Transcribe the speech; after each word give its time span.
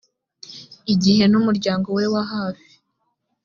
igihe 0.93 1.23
n 1.27 1.33
umuryango 1.39 1.87
we 1.97 2.05
wa 2.13 2.23
hafi 2.31 2.71